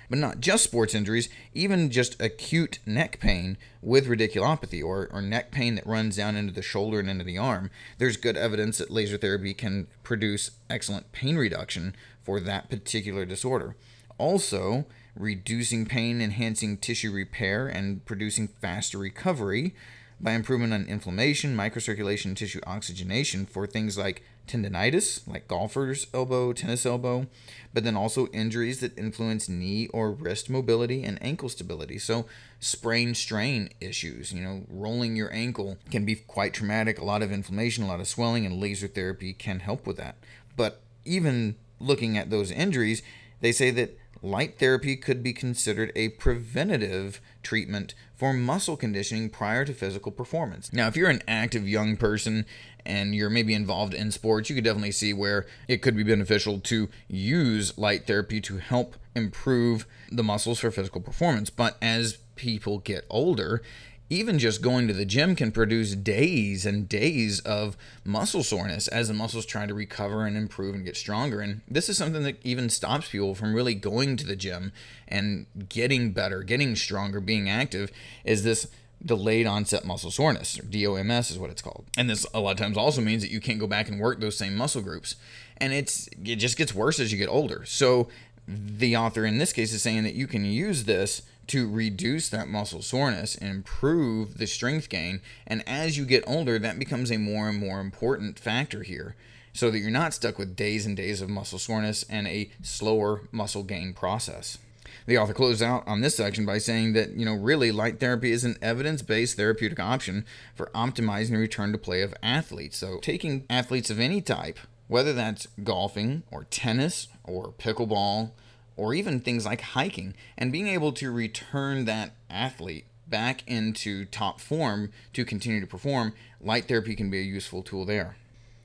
But 0.09 0.17
not 0.17 0.39
just 0.39 0.63
sports 0.63 0.95
injuries, 0.95 1.29
even 1.53 1.91
just 1.91 2.19
acute 2.19 2.79
neck 2.87 3.19
pain 3.19 3.57
with 3.83 4.07
radiculopathy 4.07 4.83
or, 4.83 5.09
or 5.11 5.21
neck 5.21 5.51
pain 5.51 5.75
that 5.75 5.85
runs 5.85 6.15
down 6.15 6.35
into 6.35 6.53
the 6.53 6.63
shoulder 6.63 6.99
and 6.99 7.07
into 7.07 7.23
the 7.23 7.37
arm. 7.37 7.69
There's 7.99 8.17
good 8.17 8.35
evidence 8.35 8.79
that 8.79 8.89
laser 8.89 9.17
therapy 9.17 9.53
can 9.53 9.85
produce 10.01 10.51
excellent 10.71 11.11
pain 11.11 11.35
reduction 11.35 11.95
for 12.27 12.41
that 12.41 12.69
particular 12.69 13.23
disorder. 13.23 13.77
Also, 14.17 14.85
reducing 15.15 15.85
pain, 15.85 16.19
enhancing 16.19 16.75
tissue 16.75 17.09
repair, 17.09 17.67
and 17.67 18.05
producing 18.05 18.49
faster 18.49 18.97
recovery 18.97 19.73
by 20.19 20.33
improvement 20.33 20.73
on 20.73 20.85
inflammation, 20.87 21.55
microcirculation, 21.55 22.35
tissue 22.35 22.59
oxygenation 22.67 23.45
for 23.45 23.65
things 23.65 23.97
like 23.97 24.23
tendonitis, 24.45 25.25
like 25.25 25.47
golfer's 25.47 26.07
elbow, 26.13 26.51
tennis 26.51 26.85
elbow, 26.85 27.27
but 27.73 27.85
then 27.85 27.95
also 27.95 28.27
injuries 28.27 28.81
that 28.81 28.97
influence 28.97 29.47
knee 29.47 29.87
or 29.93 30.11
wrist 30.11 30.49
mobility 30.49 31.05
and 31.05 31.17
ankle 31.23 31.47
stability. 31.47 31.97
So, 31.97 32.25
sprain 32.59 33.15
strain 33.15 33.69
issues, 33.79 34.33
you 34.33 34.41
know, 34.41 34.63
rolling 34.67 35.15
your 35.15 35.33
ankle 35.33 35.77
can 35.91 36.03
be 36.03 36.15
quite 36.15 36.53
traumatic, 36.53 36.99
a 36.99 37.05
lot 37.05 37.21
of 37.21 37.31
inflammation, 37.31 37.85
a 37.85 37.87
lot 37.87 38.01
of 38.01 38.07
swelling, 38.09 38.45
and 38.45 38.59
laser 38.59 38.89
therapy 38.89 39.31
can 39.31 39.61
help 39.61 39.87
with 39.87 39.95
that. 39.95 40.17
But 40.57 40.81
even 41.05 41.55
looking 41.79 42.17
at 42.17 42.29
those 42.29 42.51
injuries, 42.51 43.01
they 43.41 43.51
say 43.51 43.71
that 43.71 43.97
light 44.21 44.57
therapy 44.57 44.95
could 44.95 45.21
be 45.21 45.33
considered 45.33 45.91
a 45.95 46.09
preventative 46.09 47.21
treatment 47.43 47.93
for 48.15 48.33
muscle 48.33 48.75
conditioning 48.75 49.29
prior 49.29 49.63
to 49.63 49.73
physical 49.73 50.11
performance. 50.11 50.73
Now, 50.73 50.87
if 50.87 50.95
you're 50.95 51.09
an 51.09 51.21
active 51.27 51.67
young 51.67 51.97
person 51.97 52.45
and 52.85 53.13
you're 53.13 53.29
maybe 53.29 53.53
involved 53.53 53.93
in 53.93 54.11
sports, 54.11 54.49
you 54.49 54.55
could 54.55 54.63
definitely 54.63 54.91
see 54.91 55.13
where 55.13 55.45
it 55.67 55.81
could 55.81 55.95
be 55.95 56.03
beneficial 56.03 56.59
to 56.61 56.89
use 57.07 57.77
light 57.77 58.07
therapy 58.07 58.41
to 58.41 58.57
help 58.57 58.95
improve 59.15 59.85
the 60.11 60.23
muscles 60.23 60.59
for 60.59 60.71
physical 60.71 61.01
performance. 61.01 61.49
But 61.49 61.77
as 61.81 62.17
people 62.35 62.79
get 62.79 63.05
older, 63.09 63.61
even 64.09 64.39
just 64.39 64.61
going 64.61 64.87
to 64.87 64.93
the 64.93 65.05
gym 65.05 65.35
can 65.35 65.51
produce 65.51 65.95
days 65.95 66.65
and 66.65 66.87
days 66.87 67.39
of 67.41 67.77
muscle 68.05 68.43
soreness 68.43 68.87
as 68.87 69.07
the 69.07 69.13
muscles 69.13 69.45
try 69.45 69.65
to 69.65 69.73
recover 69.73 70.25
and 70.25 70.37
improve 70.37 70.75
and 70.75 70.85
get 70.85 70.95
stronger. 70.95 71.41
And 71.41 71.61
this 71.67 71.89
is 71.89 71.97
something 71.97 72.23
that 72.23 72.39
even 72.43 72.69
stops 72.69 73.09
people 73.09 73.35
from 73.35 73.53
really 73.53 73.75
going 73.75 74.15
to 74.17 74.25
the 74.25 74.35
gym 74.35 74.71
and 75.07 75.45
getting 75.69 76.11
better, 76.11 76.43
getting 76.43 76.75
stronger, 76.75 77.19
being 77.19 77.49
active, 77.49 77.91
is 78.23 78.43
this 78.43 78.67
delayed 79.03 79.45
onset 79.45 79.85
muscle 79.85 80.11
soreness, 80.11 80.59
or 80.59 80.63
DOMS 80.63 81.29
is 81.29 81.37
what 81.37 81.49
it's 81.49 81.61
called. 81.61 81.85
And 81.97 82.09
this 82.09 82.25
a 82.33 82.39
lot 82.39 82.51
of 82.51 82.57
times 82.57 82.77
also 82.77 83.01
means 83.01 83.21
that 83.21 83.31
you 83.31 83.39
can't 83.39 83.59
go 83.59 83.67
back 83.67 83.89
and 83.89 83.99
work 83.99 84.19
those 84.19 84.37
same 84.37 84.55
muscle 84.55 84.81
groups. 84.81 85.15
And 85.57 85.73
it's 85.73 86.07
it 86.23 86.37
just 86.37 86.57
gets 86.57 86.73
worse 86.73 86.99
as 86.99 87.11
you 87.11 87.17
get 87.17 87.29
older. 87.29 87.63
So 87.65 88.07
the 88.47 88.95
author 88.95 89.25
in 89.25 89.37
this 89.37 89.51
case 89.53 89.73
is 89.73 89.81
saying 89.81 90.03
that 90.03 90.15
you 90.15 90.25
can 90.25 90.45
use 90.45 90.85
this 90.85 91.23
to 91.47 91.69
reduce 91.69 92.29
that 92.29 92.47
muscle 92.47 92.81
soreness 92.81 93.35
and 93.35 93.49
improve 93.49 94.37
the 94.37 94.47
strength 94.47 94.89
gain. 94.89 95.21
And 95.45 95.67
as 95.67 95.97
you 95.97 96.05
get 96.05 96.23
older, 96.27 96.59
that 96.59 96.79
becomes 96.79 97.11
a 97.11 97.17
more 97.17 97.49
and 97.49 97.59
more 97.59 97.79
important 97.79 98.37
factor 98.39 98.83
here 98.83 99.15
so 99.53 99.71
that 99.71 99.79
you're 99.79 99.89
not 99.89 100.13
stuck 100.13 100.37
with 100.37 100.55
days 100.55 100.85
and 100.85 100.95
days 100.95 101.21
of 101.21 101.29
muscle 101.29 101.57
soreness 101.57 102.05
and 102.09 102.27
a 102.27 102.49
slower 102.61 103.21
muscle 103.31 103.63
gain 103.63 103.93
process. 103.93 104.59
The 105.07 105.17
author 105.17 105.33
closes 105.33 105.61
out 105.61 105.87
on 105.87 106.01
this 106.01 106.17
section 106.17 106.45
by 106.45 106.57
saying 106.57 106.93
that, 106.93 107.11
you 107.15 107.25
know, 107.25 107.33
really 107.33 107.71
light 107.71 107.99
therapy 107.99 108.31
is 108.31 108.43
an 108.43 108.57
evidence 108.61 109.01
based 109.01 109.37
therapeutic 109.37 109.79
option 109.79 110.25
for 110.53 110.69
optimizing 110.75 111.31
the 111.31 111.37
return 111.37 111.71
to 111.71 111.77
play 111.77 112.01
of 112.01 112.13
athletes. 112.21 112.77
So, 112.77 112.99
taking 112.99 113.45
athletes 113.49 113.89
of 113.89 113.99
any 113.99 114.21
type, 114.21 114.59
whether 114.87 115.13
that's 115.13 115.47
golfing 115.63 116.23
or 116.29 116.43
tennis 116.45 117.07
or 117.23 117.53
pickleball 117.53 118.31
or 118.77 118.93
even 118.93 119.19
things 119.19 119.45
like 119.45 119.61
hiking, 119.61 120.13
and 120.37 120.51
being 120.51 120.67
able 120.67 120.93
to 120.93 121.11
return 121.11 121.85
that 121.85 122.11
athlete 122.29 122.85
back 123.07 123.43
into 123.47 124.05
top 124.05 124.39
form 124.39 124.91
to 125.13 125.25
continue 125.25 125.59
to 125.59 125.67
perform, 125.67 126.13
light 126.39 126.67
therapy 126.67 126.95
can 126.95 127.09
be 127.09 127.19
a 127.19 127.23
useful 127.23 127.63
tool 127.63 127.85
there. 127.85 128.15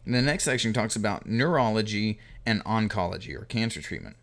And 0.05 0.15
the 0.15 0.23
next 0.23 0.45
section 0.45 0.73
talks 0.73 0.97
about 0.97 1.27
neurology 1.27 2.19
and 2.45 2.65
oncology 2.65 3.35
or 3.35 3.45
cancer 3.45 3.81
treatment. 3.81 4.17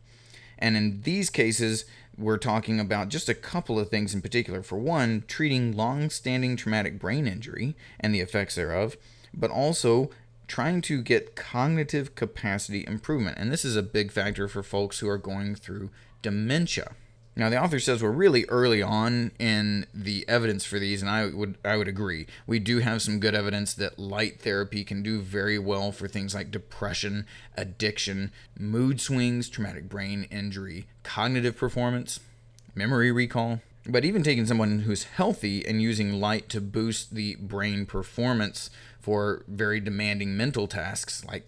And 0.58 0.76
in 0.76 1.02
these 1.04 1.30
cases, 1.30 1.86
we're 2.18 2.38
talking 2.38 2.80
about 2.80 3.08
just 3.08 3.30
a 3.30 3.34
couple 3.34 3.80
of 3.80 3.90
things 3.90 4.14
in 4.14 4.22
particular. 4.22 4.62
For 4.62 4.78
one, 4.78 5.24
treating 5.28 5.76
long 5.76 6.10
standing 6.10 6.58
traumatic 6.58 7.00
brain 7.00 7.28
injury 7.28 7.76
and 8.00 8.14
the 8.14 8.20
effects 8.20 8.56
thereof, 8.56 8.98
but 9.34 9.50
also 9.50 10.10
trying 10.50 10.82
to 10.82 11.02
get 11.02 11.36
cognitive 11.36 12.16
capacity 12.16 12.84
improvement. 12.86 13.38
And 13.38 13.52
this 13.52 13.64
is 13.64 13.76
a 13.76 13.84
big 13.84 14.12
factor 14.12 14.48
for 14.48 14.64
folks 14.64 15.00
who 15.00 15.08
are 15.08 15.18
going 15.18 15.56
through 15.56 15.92
dementia. 16.22 16.92
Now 17.36 17.50
the 17.50 17.62
author 17.62 17.80
says 17.80 18.04
we're 18.04 18.10
really 18.10 18.44
early 18.50 18.82
on 18.82 19.32
in 19.40 19.86
the 19.94 20.28
evidence 20.28 20.66
for 20.66 20.78
these 20.78 21.02
and 21.02 21.10
I 21.10 21.28
would 21.28 21.58
I 21.64 21.78
would 21.78 21.88
agree. 21.88 22.28
We 22.46 22.60
do 22.60 22.80
have 22.80 23.02
some 23.02 23.22
good 23.22 23.34
evidence 23.34 23.74
that 23.76 23.98
light 23.98 24.42
therapy 24.42 24.84
can 24.84 25.02
do 25.02 25.22
very 25.22 25.58
well 25.58 25.94
for 25.94 26.10
things 26.10 26.36
like 26.36 26.52
depression, 26.52 27.26
addiction, 27.56 28.34
mood 28.60 29.00
swings, 29.00 29.48
traumatic 29.48 29.88
brain 29.88 30.28
injury, 30.30 30.88
cognitive 31.04 31.56
performance, 31.56 32.20
memory 32.76 33.12
recall, 33.12 33.62
but 33.86 34.04
even 34.04 34.24
taking 34.24 34.46
someone 34.46 34.80
who's 34.80 35.04
healthy 35.04 35.66
and 35.66 35.82
using 35.82 36.20
light 36.20 36.50
to 36.50 36.60
boost 36.60 37.16
the 37.16 37.36
brain 37.36 37.86
performance 37.86 38.70
for 39.00 39.44
very 39.48 39.80
demanding 39.80 40.36
mental 40.36 40.68
tasks 40.68 41.24
like 41.26 41.48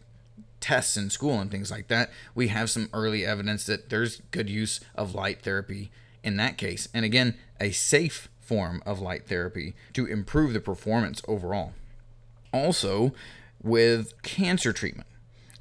tests 0.59 0.95
in 0.95 1.09
school 1.09 1.39
and 1.39 1.51
things 1.51 1.71
like 1.71 1.87
that, 1.87 2.09
we 2.35 2.47
have 2.47 2.69
some 2.69 2.89
early 2.93 3.25
evidence 3.25 3.65
that 3.65 3.89
there's 3.89 4.21
good 4.31 4.49
use 4.49 4.79
of 4.95 5.15
light 5.15 5.41
therapy 5.41 5.91
in 6.23 6.37
that 6.37 6.57
case. 6.57 6.87
And 6.93 7.03
again, 7.03 7.35
a 7.59 7.71
safe 7.71 8.29
form 8.39 8.81
of 8.85 8.99
light 8.99 9.27
therapy 9.27 9.73
to 9.93 10.05
improve 10.05 10.53
the 10.53 10.59
performance 10.59 11.21
overall. 11.27 11.73
Also, 12.53 13.13
with 13.63 14.21
cancer 14.23 14.73
treatment, 14.73 15.07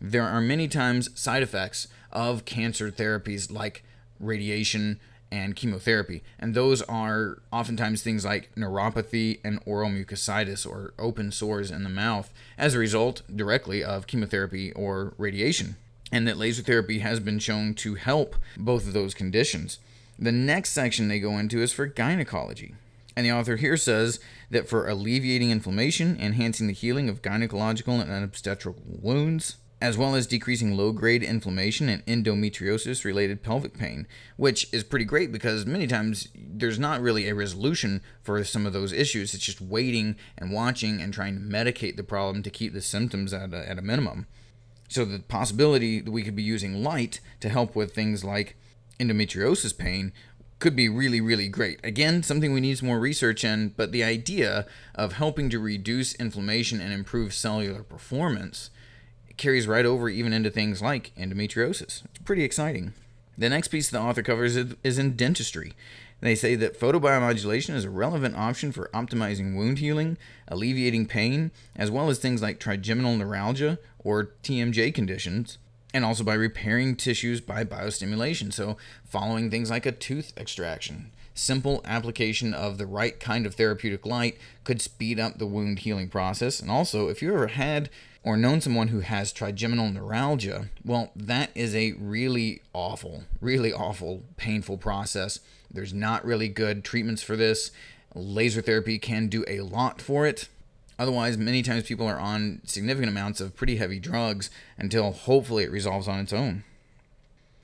there 0.00 0.24
are 0.24 0.40
many 0.40 0.68
times 0.68 1.08
side 1.18 1.42
effects 1.42 1.88
of 2.12 2.44
cancer 2.44 2.90
therapies 2.90 3.50
like 3.50 3.84
radiation, 4.18 4.98
and 5.32 5.56
chemotherapy. 5.56 6.22
And 6.38 6.54
those 6.54 6.82
are 6.82 7.38
oftentimes 7.52 8.02
things 8.02 8.24
like 8.24 8.54
neuropathy 8.54 9.40
and 9.44 9.60
oral 9.64 9.90
mucositis 9.90 10.66
or 10.66 10.92
open 10.98 11.32
sores 11.32 11.70
in 11.70 11.84
the 11.84 11.88
mouth 11.88 12.32
as 12.58 12.74
a 12.74 12.78
result 12.78 13.22
directly 13.34 13.84
of 13.84 14.06
chemotherapy 14.06 14.72
or 14.72 15.14
radiation. 15.18 15.76
And 16.12 16.26
that 16.26 16.38
laser 16.38 16.62
therapy 16.62 16.98
has 17.00 17.20
been 17.20 17.38
shown 17.38 17.74
to 17.74 17.94
help 17.94 18.36
both 18.56 18.86
of 18.86 18.92
those 18.92 19.14
conditions. 19.14 19.78
The 20.18 20.32
next 20.32 20.70
section 20.70 21.08
they 21.08 21.20
go 21.20 21.38
into 21.38 21.62
is 21.62 21.72
for 21.72 21.86
gynecology. 21.86 22.74
And 23.16 23.26
the 23.26 23.32
author 23.32 23.56
here 23.56 23.76
says 23.76 24.20
that 24.50 24.68
for 24.68 24.88
alleviating 24.88 25.50
inflammation, 25.50 26.16
enhancing 26.20 26.66
the 26.66 26.72
healing 26.72 27.08
of 27.08 27.22
gynecological 27.22 28.00
and 28.00 28.24
obstetrical 28.24 28.82
wounds, 28.86 29.56
as 29.80 29.96
well 29.96 30.14
as 30.14 30.26
decreasing 30.26 30.76
low 30.76 30.92
grade 30.92 31.22
inflammation 31.22 31.88
and 31.88 32.04
endometriosis 32.06 33.04
related 33.04 33.42
pelvic 33.42 33.76
pain, 33.76 34.06
which 34.36 34.66
is 34.72 34.84
pretty 34.84 35.04
great 35.04 35.32
because 35.32 35.64
many 35.64 35.86
times 35.86 36.28
there's 36.34 36.78
not 36.78 37.00
really 37.00 37.28
a 37.28 37.34
resolution 37.34 38.02
for 38.22 38.42
some 38.44 38.66
of 38.66 38.72
those 38.72 38.92
issues. 38.92 39.32
It's 39.32 39.44
just 39.44 39.60
waiting 39.60 40.16
and 40.36 40.52
watching 40.52 41.00
and 41.00 41.14
trying 41.14 41.34
to 41.34 41.40
medicate 41.40 41.96
the 41.96 42.04
problem 42.04 42.42
to 42.42 42.50
keep 42.50 42.74
the 42.74 42.82
symptoms 42.82 43.32
at 43.32 43.54
a, 43.54 43.68
at 43.68 43.78
a 43.78 43.82
minimum. 43.82 44.26
So, 44.88 45.04
the 45.04 45.20
possibility 45.20 46.00
that 46.00 46.10
we 46.10 46.24
could 46.24 46.34
be 46.34 46.42
using 46.42 46.82
light 46.82 47.20
to 47.40 47.48
help 47.48 47.76
with 47.76 47.94
things 47.94 48.24
like 48.24 48.56
endometriosis 48.98 49.76
pain 49.76 50.12
could 50.58 50.76
be 50.76 50.88
really, 50.88 51.20
really 51.20 51.48
great. 51.48 51.80
Again, 51.82 52.22
something 52.22 52.52
we 52.52 52.60
need 52.60 52.76
some 52.76 52.88
more 52.88 53.00
research 53.00 53.44
in, 53.44 53.68
but 53.76 53.92
the 53.92 54.04
idea 54.04 54.66
of 54.94 55.14
helping 55.14 55.48
to 55.50 55.58
reduce 55.58 56.14
inflammation 56.16 56.80
and 56.80 56.92
improve 56.92 57.32
cellular 57.32 57.82
performance 57.82 58.70
carries 59.40 59.66
right 59.66 59.86
over 59.86 60.08
even 60.08 60.32
into 60.32 60.50
things 60.50 60.80
like 60.80 61.12
endometriosis. 61.18 62.04
It's 62.04 62.18
pretty 62.24 62.44
exciting. 62.44 62.92
The 63.36 63.48
next 63.48 63.68
piece 63.68 63.90
the 63.90 63.98
author 63.98 64.22
covers 64.22 64.54
is 64.56 64.98
in 64.98 65.16
dentistry. 65.16 65.72
They 66.20 66.34
say 66.34 66.54
that 66.56 66.78
photobiomodulation 66.78 67.74
is 67.74 67.86
a 67.86 67.90
relevant 67.90 68.36
option 68.36 68.70
for 68.70 68.90
optimizing 68.92 69.56
wound 69.56 69.78
healing, 69.78 70.18
alleviating 70.46 71.06
pain, 71.06 71.50
as 71.74 71.90
well 71.90 72.10
as 72.10 72.18
things 72.18 72.42
like 72.42 72.60
trigeminal 72.60 73.16
neuralgia 73.16 73.78
or 73.98 74.32
TMJ 74.42 74.94
conditions, 74.94 75.56
and 75.94 76.04
also 76.04 76.22
by 76.22 76.34
repairing 76.34 76.94
tissues 76.94 77.40
by 77.40 77.64
biostimulation. 77.64 78.52
So, 78.52 78.76
following 79.08 79.50
things 79.50 79.70
like 79.70 79.86
a 79.86 79.92
tooth 79.92 80.34
extraction. 80.36 81.10
Simple 81.40 81.80
application 81.86 82.52
of 82.52 82.76
the 82.76 82.84
right 82.84 83.18
kind 83.18 83.46
of 83.46 83.54
therapeutic 83.54 84.04
light 84.04 84.36
could 84.62 84.82
speed 84.82 85.18
up 85.18 85.38
the 85.38 85.46
wound 85.46 85.78
healing 85.78 86.10
process. 86.10 86.60
And 86.60 86.70
also, 86.70 87.08
if 87.08 87.22
you 87.22 87.32
ever 87.32 87.46
had 87.46 87.88
or 88.22 88.36
known 88.36 88.60
someone 88.60 88.88
who 88.88 89.00
has 89.00 89.32
trigeminal 89.32 89.90
neuralgia, 89.90 90.68
well, 90.84 91.12
that 91.16 91.48
is 91.54 91.74
a 91.74 91.92
really 91.92 92.60
awful, 92.74 93.24
really 93.40 93.72
awful, 93.72 94.22
painful 94.36 94.76
process. 94.76 95.40
There's 95.70 95.94
not 95.94 96.26
really 96.26 96.48
good 96.48 96.84
treatments 96.84 97.22
for 97.22 97.36
this. 97.36 97.70
Laser 98.14 98.60
therapy 98.60 98.98
can 98.98 99.28
do 99.28 99.42
a 99.48 99.62
lot 99.62 100.02
for 100.02 100.26
it. 100.26 100.46
Otherwise, 100.98 101.38
many 101.38 101.62
times 101.62 101.84
people 101.84 102.06
are 102.06 102.20
on 102.20 102.60
significant 102.66 103.10
amounts 103.10 103.40
of 103.40 103.56
pretty 103.56 103.76
heavy 103.76 103.98
drugs 103.98 104.50
until 104.76 105.10
hopefully 105.10 105.64
it 105.64 105.72
resolves 105.72 106.06
on 106.06 106.20
its 106.20 106.34
own. 106.34 106.64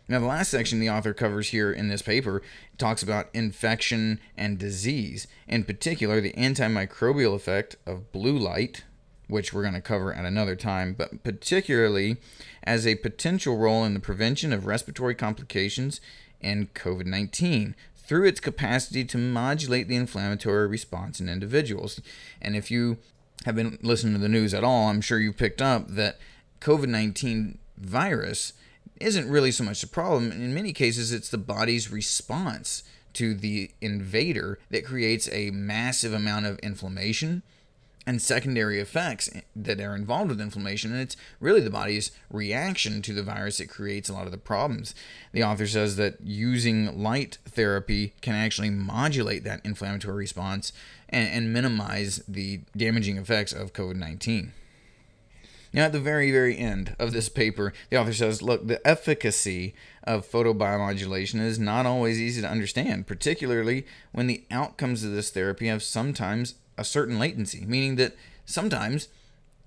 Now, 0.08 0.20
the 0.20 0.26
last 0.26 0.50
section 0.50 0.78
the 0.78 0.90
author 0.90 1.12
covers 1.12 1.48
here 1.48 1.72
in 1.72 1.88
this 1.88 2.02
paper 2.02 2.40
talks 2.78 3.02
about 3.02 3.28
infection 3.34 4.20
and 4.36 4.58
disease, 4.58 5.26
in 5.48 5.64
particular, 5.64 6.20
the 6.20 6.32
antimicrobial 6.34 7.34
effect 7.34 7.76
of 7.86 8.12
blue 8.12 8.38
light, 8.38 8.84
which 9.26 9.52
we're 9.52 9.62
going 9.62 9.75
to 9.75 9.80
cover 9.80 10.14
at 10.14 10.25
another 10.25 10.54
time, 10.54 10.94
but 10.96 11.25
particularly 11.25 12.18
as 12.62 12.86
a 12.86 12.94
potential 12.96 13.56
role 13.56 13.84
in 13.84 13.94
the 13.94 14.00
prevention 14.00 14.52
of 14.52 14.66
respiratory 14.66 15.14
complications 15.14 16.00
and 16.40 16.72
COVID 16.75 17.06
19 17.06 17.75
through 17.96 18.26
its 18.26 18.38
capacity 18.38 19.04
to 19.04 19.18
modulate 19.18 19.88
the 19.88 19.96
inflammatory 19.96 20.68
response 20.68 21.18
in 21.18 21.28
individuals. 21.28 22.00
And 22.40 22.54
if 22.54 22.70
you 22.70 22.98
have 23.44 23.56
been 23.56 23.78
listening 23.82 24.14
to 24.14 24.20
the 24.20 24.28
news 24.28 24.54
at 24.54 24.62
all, 24.62 24.88
I'm 24.88 25.00
sure 25.00 25.18
you 25.18 25.32
picked 25.32 25.60
up 25.60 25.88
that 25.88 26.18
COVID 26.60 26.88
19 26.88 27.58
virus 27.76 28.52
isn't 29.00 29.29
really 29.29 29.50
so 29.50 29.65
much 29.65 29.81
the 29.81 29.87
problem. 29.87 30.33
In 30.33 30.55
many 30.55 30.73
cases, 30.73 31.12
it's 31.12 31.29
the 31.29 31.38
body's 31.38 31.91
response 31.91 32.83
to 33.15 33.35
the 33.35 33.71
invader 33.81 34.59
that 34.71 34.85
creates 34.85 35.29
a 35.33 35.50
massive 35.50 36.12
amount 36.12 36.47
of 36.47 36.59
inflammation 36.59 37.43
and 38.07 38.23
secondary 38.23 38.79
effects 38.79 39.29
that 39.57 39.81
are 39.81 39.97
involved 39.97 40.31
with 40.31 40.41
inflammation. 40.41 40.93
And 40.93 41.00
it's 41.00 41.17
really 41.41 41.61
the 41.61 41.71
body's 41.71 42.12
reaction 42.31 43.03
to 43.03 43.12
the 43.12 43.23
virus 43.23 43.59
that 43.59 43.69
creates 43.69 44.09
a 44.09 44.12
lot 44.12 44.26
of 44.26 44.33
the 44.33 44.38
problems. 44.38 44.95
The 45.33 45.43
author 45.43 45.67
says 45.67 45.97
that 45.97 46.21
using 46.23 47.03
light 47.03 47.38
therapy 47.47 48.15
can 48.21 48.35
actually 48.35 48.71
modulate 48.71 49.43
that 49.45 49.65
inflammatory 49.65 50.17
response 50.17 50.73
and, 51.09 51.29
and 51.29 51.53
minimize 51.53 52.23
the 52.29 52.61
damaging 52.76 53.17
effects 53.17 53.53
of 53.53 53.73
COVID 53.73 53.97
19. 53.97 54.53
Now, 55.73 55.85
at 55.85 55.92
the 55.92 56.00
very, 56.00 56.30
very 56.30 56.56
end 56.56 56.96
of 56.99 57.12
this 57.12 57.28
paper, 57.28 57.73
the 57.90 57.99
author 57.99 58.12
says, 58.12 58.42
look, 58.42 58.66
the 58.66 58.85
efficacy 58.87 59.75
of 60.04 60.30
photobiomodulation 60.30 61.40
is 61.40 61.58
not 61.58 61.87
always 61.87 62.20
easy 62.20 62.40
to 62.40 62.49
understand, 62.49 63.06
particularly 63.06 63.87
when 64.12 64.26
the 64.26 64.44
outcomes 64.50 65.04
of 65.04 65.12
this 65.12 65.30
therapy 65.30 65.66
have 65.66 65.82
sometimes 65.82 66.54
a 66.78 66.85
certain 66.85 67.18
latency, 67.18 67.64
meaning 67.66 67.96
that 67.96 68.14
sometimes 68.44 69.08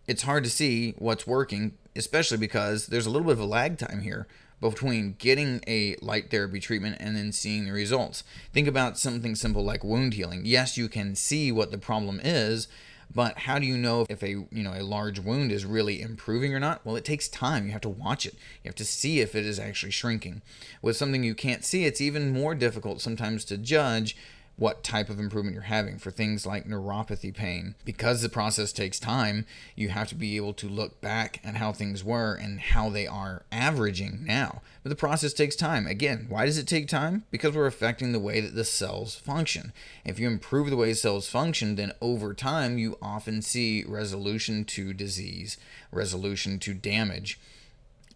it's 0.07 0.23
hard 0.23 0.43
to 0.43 0.49
see 0.49 0.95
what's 0.97 1.27
working, 1.27 1.77
especially 1.95 2.37
because 2.37 2.87
there's 2.87 3.05
a 3.05 3.09
little 3.09 3.27
bit 3.27 3.33
of 3.33 3.39
a 3.39 3.45
lag 3.45 3.77
time 3.77 4.01
here 4.01 4.27
between 4.61 5.15
getting 5.19 5.61
a 5.67 5.95
light 6.01 6.29
therapy 6.29 6.59
treatment 6.59 6.97
and 6.99 7.15
then 7.15 7.31
seeing 7.31 7.65
the 7.65 7.71
results. 7.71 8.23
Think 8.51 8.67
about 8.67 8.97
something 8.97 9.35
simple 9.35 9.63
like 9.63 9.83
wound 9.83 10.15
healing. 10.15 10.41
Yes, 10.45 10.77
you 10.77 10.89
can 10.89 11.15
see 11.15 11.51
what 11.51 11.71
the 11.71 11.77
problem 11.77 12.19
is, 12.23 12.67
but 13.13 13.39
how 13.39 13.59
do 13.59 13.65
you 13.65 13.77
know 13.77 14.05
if 14.09 14.21
a 14.23 14.29
you 14.29 14.47
know 14.51 14.73
a 14.73 14.83
large 14.83 15.19
wound 15.19 15.51
is 15.51 15.65
really 15.65 16.01
improving 16.01 16.53
or 16.53 16.59
not? 16.59 16.85
Well, 16.85 16.95
it 16.95 17.05
takes 17.05 17.27
time. 17.27 17.65
You 17.65 17.71
have 17.71 17.81
to 17.81 17.89
watch 17.89 18.25
it. 18.25 18.35
You 18.63 18.69
have 18.69 18.75
to 18.75 18.85
see 18.85 19.19
if 19.19 19.35
it 19.35 19.45
is 19.45 19.59
actually 19.59 19.91
shrinking. 19.91 20.41
With 20.81 20.97
something 20.97 21.23
you 21.23 21.35
can't 21.35 21.65
see, 21.65 21.85
it's 21.85 22.01
even 22.01 22.31
more 22.31 22.55
difficult 22.55 23.01
sometimes 23.01 23.45
to 23.45 23.57
judge 23.57 24.15
what 24.59 24.83
type 24.83 25.09
of 25.09 25.19
improvement 25.19 25.53
you're 25.53 25.63
having 25.63 25.97
for 25.97 26.11
things 26.11 26.45
like 26.45 26.67
neuropathy 26.67 27.33
pain. 27.33 27.75
Because 27.85 28.21
the 28.21 28.29
process 28.29 28.73
takes 28.73 28.99
time, 28.99 29.45
you 29.75 29.89
have 29.89 30.09
to 30.09 30.15
be 30.15 30.35
able 30.35 30.53
to 30.53 30.67
look 30.67 30.99
back 30.99 31.39
at 31.43 31.55
how 31.55 31.71
things 31.71 32.03
were 32.03 32.35
and 32.35 32.59
how 32.59 32.89
they 32.89 33.07
are 33.07 33.43
averaging 33.51 34.25
now. 34.25 34.61
But 34.83 34.89
the 34.89 34.95
process 34.95 35.33
takes 35.33 35.55
time. 35.55 35.87
Again, 35.87 36.25
why 36.29 36.45
does 36.45 36.57
it 36.57 36.67
take 36.67 36.87
time? 36.87 37.23
Because 37.31 37.55
we're 37.55 37.67
affecting 37.67 38.11
the 38.11 38.19
way 38.19 38.41
that 38.41 38.53
the 38.53 38.65
cells 38.65 39.15
function. 39.15 39.71
If 40.03 40.19
you 40.19 40.27
improve 40.27 40.69
the 40.69 40.77
way 40.77 40.93
cells 40.93 41.29
function, 41.29 41.75
then 41.75 41.93
over 42.01 42.33
time 42.33 42.77
you 42.77 42.97
often 43.01 43.41
see 43.41 43.83
resolution 43.87 44.65
to 44.65 44.93
disease, 44.93 45.57
resolution 45.91 46.59
to 46.59 46.73
damage 46.73 47.39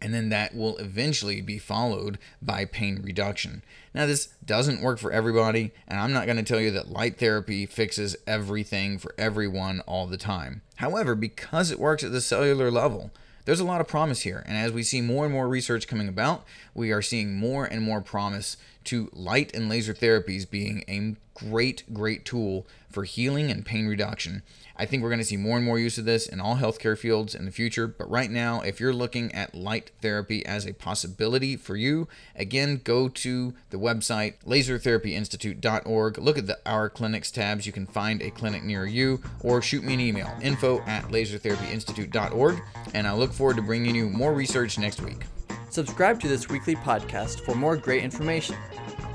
and 0.04 0.12
then 0.12 0.28
that 0.28 0.54
will 0.54 0.76
eventually 0.76 1.40
be 1.40 1.56
followed 1.56 2.18
by 2.42 2.66
pain 2.66 3.00
reduction. 3.02 3.64
Now, 3.94 4.04
this 4.04 4.28
doesn't 4.44 4.82
work 4.82 4.98
for 4.98 5.10
everybody, 5.10 5.72
and 5.88 5.98
I'm 5.98 6.12
not 6.12 6.26
going 6.26 6.36
to 6.36 6.42
tell 6.42 6.60
you 6.60 6.70
that 6.72 6.90
light 6.90 7.18
therapy 7.18 7.64
fixes 7.64 8.14
everything 8.26 8.98
for 8.98 9.14
everyone 9.16 9.80
all 9.86 10.06
the 10.06 10.18
time. 10.18 10.60
However, 10.76 11.14
because 11.14 11.70
it 11.70 11.78
works 11.78 12.04
at 12.04 12.12
the 12.12 12.20
cellular 12.20 12.70
level, 12.70 13.12
there's 13.46 13.60
a 13.60 13.64
lot 13.64 13.80
of 13.80 13.88
promise 13.88 14.20
here. 14.20 14.44
And 14.46 14.58
as 14.58 14.72
we 14.72 14.82
see 14.82 15.00
more 15.00 15.24
and 15.24 15.32
more 15.32 15.48
research 15.48 15.88
coming 15.88 16.08
about, 16.08 16.44
we 16.74 16.92
are 16.92 17.00
seeing 17.00 17.34
more 17.34 17.64
and 17.64 17.80
more 17.80 18.02
promise 18.02 18.58
to 18.84 19.08
light 19.14 19.54
and 19.54 19.70
laser 19.70 19.94
therapies 19.94 20.48
being 20.48 20.84
a 20.86 21.16
great, 21.34 21.82
great 21.92 22.24
tool 22.24 22.66
for 22.90 23.04
healing 23.04 23.50
and 23.50 23.66
pain 23.66 23.86
reduction. 23.86 24.42
I 24.76 24.86
think 24.86 25.02
we're 25.02 25.08
going 25.08 25.20
to 25.20 25.24
see 25.24 25.36
more 25.36 25.56
and 25.56 25.64
more 25.64 25.78
use 25.78 25.98
of 25.98 26.04
this 26.04 26.26
in 26.26 26.40
all 26.40 26.56
healthcare 26.56 26.98
fields 26.98 27.34
in 27.34 27.44
the 27.44 27.50
future. 27.50 27.86
But 27.86 28.10
right 28.10 28.30
now, 28.30 28.60
if 28.62 28.80
you're 28.80 28.92
looking 28.92 29.32
at 29.32 29.54
light 29.54 29.92
therapy 30.00 30.44
as 30.44 30.66
a 30.66 30.72
possibility 30.72 31.56
for 31.56 31.76
you, 31.76 32.08
again, 32.34 32.80
go 32.82 33.08
to 33.08 33.54
the 33.70 33.78
website 33.78 34.34
lasertherapyinstitute.org. 34.44 36.18
Look 36.18 36.38
at 36.38 36.46
the 36.46 36.58
Our 36.66 36.88
Clinics 36.90 37.30
tabs. 37.30 37.66
You 37.66 37.72
can 37.72 37.86
find 37.86 38.22
a 38.22 38.30
clinic 38.30 38.64
near 38.64 38.86
you 38.86 39.20
or 39.40 39.62
shoot 39.62 39.84
me 39.84 39.94
an 39.94 40.00
email 40.00 40.32
info 40.42 40.80
at 40.86 41.04
lasertherapyinstitute.org. 41.04 42.62
And 42.94 43.06
I 43.06 43.12
look 43.12 43.32
forward 43.32 43.56
to 43.56 43.62
bringing 43.62 43.94
you 43.94 44.08
more 44.08 44.32
research 44.34 44.78
next 44.78 45.02
week. 45.02 45.24
Subscribe 45.70 46.20
to 46.20 46.28
this 46.28 46.48
weekly 46.48 46.76
podcast 46.76 47.40
for 47.40 47.54
more 47.54 47.76
great 47.76 48.04
information. 48.04 48.56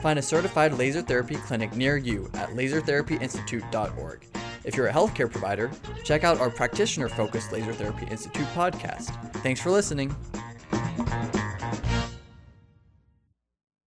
Find 0.02 0.18
a 0.20 0.22
certified 0.22 0.74
laser 0.74 1.02
therapy 1.02 1.36
clinic 1.36 1.76
near 1.76 1.98
you 1.98 2.30
at 2.34 2.50
lasertherapyinstitute.org. 2.50 4.26
If 4.64 4.76
you're 4.76 4.88
a 4.88 4.94
healthcare 4.94 5.32
provider, 5.32 5.72
check 6.04 6.24
out 6.24 6.40
our 6.40 6.50
practitioner 6.50 7.10
focused 7.10 7.52
Laser 7.52 7.74
Therapy 7.74 8.06
Institute 8.12 8.48
podcast. 8.48 9.14
Thanks 9.38 9.62
for 9.62 9.72
listening. 9.72 10.16